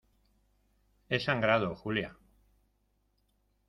[1.09, 2.11] he sangrado, Julia.